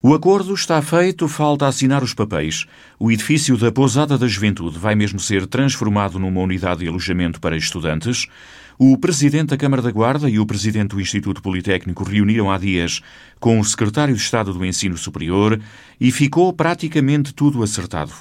O 0.00 0.14
acordo 0.14 0.54
está 0.54 0.80
feito, 0.80 1.26
falta 1.26 1.66
assinar 1.66 2.04
os 2.04 2.14
papéis. 2.14 2.66
O 3.00 3.10
edifício 3.10 3.56
da 3.56 3.72
Pousada 3.72 4.16
da 4.16 4.28
Juventude 4.28 4.78
vai 4.78 4.94
mesmo 4.94 5.18
ser 5.18 5.44
transformado 5.44 6.20
numa 6.20 6.40
unidade 6.40 6.82
de 6.82 6.88
alojamento 6.88 7.40
para 7.40 7.56
estudantes. 7.56 8.28
O 8.78 8.96
Presidente 8.96 9.48
da 9.48 9.56
Câmara 9.56 9.82
da 9.82 9.90
Guarda 9.90 10.30
e 10.30 10.38
o 10.38 10.46
Presidente 10.46 10.90
do 10.90 11.00
Instituto 11.00 11.42
Politécnico 11.42 12.04
reuniram 12.04 12.48
há 12.48 12.56
dias 12.58 13.00
com 13.40 13.58
o 13.58 13.64
Secretário 13.64 14.14
de 14.14 14.20
Estado 14.20 14.54
do 14.54 14.64
Ensino 14.64 14.96
Superior 14.96 15.60
e 16.00 16.12
ficou 16.12 16.52
praticamente 16.52 17.34
tudo 17.34 17.60
acertado. 17.60 18.12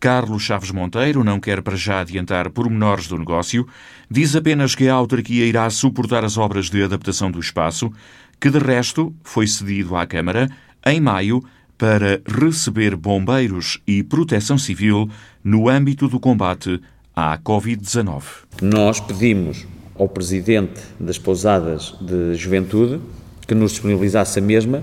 Carlos 0.00 0.42
Chaves 0.42 0.70
Monteiro 0.70 1.22
não 1.22 1.38
quer 1.38 1.60
para 1.60 1.76
já 1.76 2.00
adiantar 2.00 2.48
pormenores 2.48 3.08
do 3.08 3.18
negócio, 3.18 3.68
diz 4.10 4.34
apenas 4.34 4.74
que 4.74 4.88
a 4.88 4.94
autarquia 4.94 5.44
irá 5.44 5.68
suportar 5.68 6.24
as 6.24 6.38
obras 6.38 6.70
de 6.70 6.82
adaptação 6.82 7.30
do 7.30 7.38
espaço, 7.38 7.92
que 8.40 8.48
de 8.48 8.58
resto 8.58 9.14
foi 9.22 9.46
cedido 9.46 9.96
à 9.96 10.06
Câmara 10.06 10.50
em 10.86 11.00
maio 11.00 11.42
para 11.76 12.22
receber 12.26 12.96
bombeiros 12.96 13.80
e 13.86 14.02
proteção 14.02 14.56
civil 14.56 15.10
no 15.44 15.68
âmbito 15.68 16.08
do 16.08 16.18
combate 16.18 16.80
à 17.14 17.36
Covid-19. 17.38 18.22
Nós 18.62 19.00
pedimos 19.00 19.66
ao 19.98 20.08
Presidente 20.08 20.80
das 20.98 21.18
Pousadas 21.18 21.94
de 22.00 22.34
Juventude 22.34 23.00
que 23.46 23.54
nos 23.54 23.72
disponibilizasse 23.72 24.38
a 24.38 24.42
mesma 24.42 24.82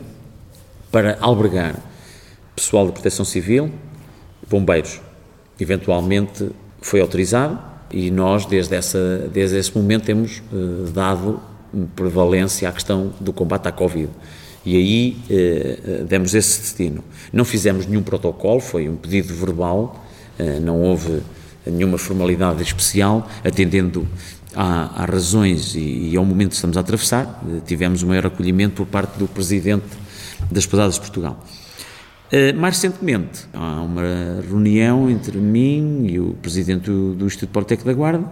para 0.92 1.18
albergar 1.20 1.76
pessoal 2.56 2.86
de 2.86 2.92
proteção 2.92 3.26
civil, 3.26 3.72
bombeiros. 4.50 5.02
Eventualmente 5.60 6.50
foi 6.82 7.02
autorizado 7.02 7.60
e 7.92 8.12
nós, 8.12 8.46
desde, 8.46 8.76
essa, 8.76 9.30
desde 9.32 9.58
esse 9.58 9.76
momento, 9.76 10.06
temos 10.06 10.42
eh, 10.52 10.92
dado 10.92 11.40
prevalência 11.96 12.70
à 12.70 12.72
questão 12.72 13.14
do 13.20 13.34
combate 13.34 13.68
à 13.68 13.72
Covid. 13.72 14.10
E 14.66 14.76
aí 14.78 15.18
eh, 15.30 15.80
eh, 15.86 16.04
demos 16.08 16.34
esse 16.34 16.62
destino. 16.62 17.04
Não 17.32 17.44
fizemos 17.44 17.86
nenhum 17.86 18.04
protocolo, 18.04 18.60
foi 18.60 18.88
um 18.88 18.96
pedido 18.96 19.34
verbal, 19.34 20.06
eh, 20.40 20.60
não 20.60 20.82
houve 20.82 21.22
nenhuma 21.66 21.98
formalidade 21.98 22.62
especial, 22.62 23.28
atendendo 23.44 24.08
às 24.56 25.10
razões 25.10 25.76
e, 25.76 26.12
e, 26.12 26.18
ao 26.18 26.24
momento 26.24 26.50
que 26.50 26.56
estamos 26.56 26.78
a 26.78 26.82
atravessar. 26.82 27.44
Eh, 27.50 27.62
tivemos 27.66 28.04
o 28.04 28.08
maior 28.08 28.26
acolhimento 28.28 28.76
por 28.76 28.86
parte 28.86 29.18
do 29.18 29.28
Presidente 29.28 29.86
das 30.52 30.66
Pesadas 30.66 30.96
de 30.96 31.02
Portugal. 31.02 31.44
Eh, 32.32 32.54
mais 32.54 32.76
recentemente, 32.76 33.46
há 33.54 33.82
uma 33.82 34.42
reunião 34.48 35.10
entre 35.10 35.38
mim 35.38 36.08
e 36.08 36.20
o 36.20 36.36
Presidente 36.42 36.86
do, 36.90 37.16
do 37.16 37.26
Instituto 37.26 37.52
Politécnico 37.52 37.90
da 37.90 37.94
Guarda, 37.94 38.32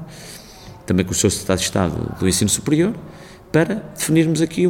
também 0.85 1.05
com 1.05 1.11
o 1.11 1.15
Sr. 1.15 1.31
Secretário 1.31 1.59
de 1.59 1.65
Estado 1.65 2.15
do 2.19 2.27
Ensino 2.27 2.49
Superior, 2.49 2.93
para 3.51 3.75
definirmos 3.95 4.41
aqui 4.41 4.67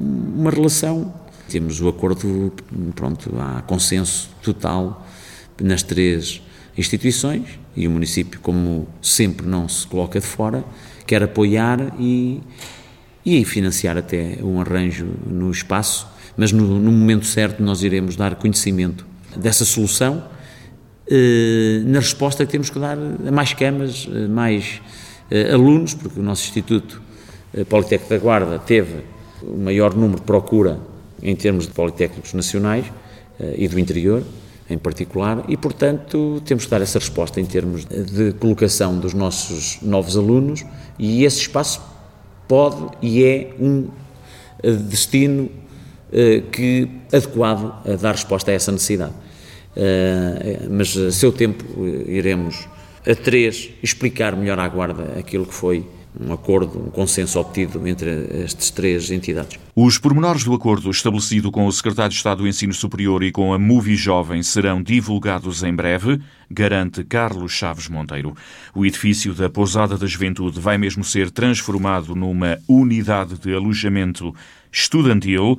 uma 0.00 0.50
relação. 0.50 1.12
Temos 1.48 1.80
o 1.80 1.88
acordo, 1.88 2.52
pronto, 2.94 3.30
há 3.38 3.62
consenso 3.62 4.30
total 4.42 5.06
nas 5.60 5.82
três 5.82 6.40
instituições 6.76 7.58
e 7.76 7.86
o 7.86 7.90
município, 7.90 8.40
como 8.40 8.88
sempre 9.02 9.46
não 9.46 9.68
se 9.68 9.86
coloca 9.86 10.18
de 10.18 10.26
fora, 10.26 10.64
quer 11.06 11.22
apoiar 11.22 11.94
e, 11.98 12.40
e 13.24 13.44
financiar 13.44 13.98
até 13.98 14.38
um 14.42 14.60
arranjo 14.60 15.06
no 15.26 15.50
espaço, 15.50 16.08
mas 16.36 16.52
no, 16.52 16.78
no 16.78 16.90
momento 16.90 17.26
certo 17.26 17.62
nós 17.62 17.82
iremos 17.82 18.16
dar 18.16 18.36
conhecimento 18.36 19.06
dessa 19.36 19.64
solução 19.64 20.24
eh, 21.12 21.82
na 21.84 21.98
resposta 21.98 22.46
que 22.46 22.52
temos 22.52 22.70
que 22.70 22.78
dar 22.78 22.96
a 22.96 23.32
mais 23.32 23.52
camas, 23.52 24.06
mais 24.28 24.80
eh, 25.28 25.52
alunos, 25.52 25.92
porque 25.92 26.20
o 26.20 26.22
nosso 26.22 26.44
Instituto 26.44 27.02
eh, 27.52 27.64
Politécnico 27.64 28.14
da 28.14 28.18
Guarda 28.18 28.58
teve 28.60 28.98
o 29.42 29.56
maior 29.56 29.94
número 29.94 30.20
de 30.20 30.26
procura 30.26 30.78
em 31.22 31.34
termos 31.36 31.66
de 31.66 31.72
politécnicos 31.72 32.32
nacionais 32.32 32.86
eh, 33.38 33.54
e 33.58 33.68
do 33.68 33.78
interior 33.78 34.22
em 34.68 34.78
particular, 34.78 35.44
e 35.48 35.56
portanto 35.56 36.40
temos 36.44 36.64
que 36.64 36.70
dar 36.70 36.80
essa 36.80 37.00
resposta 37.00 37.40
em 37.40 37.44
termos 37.44 37.84
de 37.84 38.32
colocação 38.34 38.98
dos 38.98 39.12
nossos 39.12 39.78
novos 39.82 40.16
alunos, 40.16 40.64
e 40.96 41.24
esse 41.24 41.40
espaço 41.40 41.82
pode 42.46 42.86
e 43.02 43.24
é 43.24 43.54
um 43.58 43.88
eh, 44.62 44.72
destino 44.72 45.50
que 46.50 46.88
adequado 47.12 47.72
a 47.86 47.94
dar 47.94 48.16
resposta 48.16 48.50
a 48.50 48.54
essa 48.54 48.72
necessidade. 48.72 49.12
Mas 50.68 50.96
a 50.96 51.12
seu 51.12 51.30
tempo 51.30 51.64
iremos 52.08 52.66
a 53.06 53.14
três 53.14 53.70
explicar 53.80 54.34
melhor 54.34 54.58
à 54.58 54.68
Guarda 54.68 55.18
aquilo 55.18 55.46
que 55.46 55.54
foi 55.54 55.86
um 56.18 56.32
acordo, 56.32 56.78
um 56.78 56.90
consenso 56.90 57.38
obtido 57.38 57.86
entre 57.86 58.28
estas 58.42 58.70
três 58.70 59.10
entidades. 59.10 59.58
Os 59.74 59.98
pormenores 59.98 60.44
do 60.44 60.52
acordo 60.52 60.90
estabelecido 60.90 61.50
com 61.50 61.66
o 61.66 61.72
Secretário 61.72 62.10
de 62.10 62.16
Estado 62.16 62.38
do 62.38 62.48
Ensino 62.48 62.74
Superior 62.74 63.22
e 63.22 63.30
com 63.30 63.52
a 63.52 63.58
Movi 63.58 63.94
Jovem 63.94 64.42
serão 64.42 64.82
divulgados 64.82 65.62
em 65.62 65.74
breve, 65.74 66.20
garante 66.50 67.04
Carlos 67.04 67.52
Chaves 67.52 67.88
Monteiro. 67.88 68.34
O 68.74 68.84
edifício 68.84 69.32
da 69.32 69.48
Pousada 69.48 69.96
da 69.96 70.06
Juventude 70.06 70.58
vai 70.58 70.76
mesmo 70.76 71.04
ser 71.04 71.30
transformado 71.30 72.14
numa 72.14 72.58
unidade 72.68 73.38
de 73.38 73.54
alojamento 73.54 74.34
estudantil. 74.72 75.58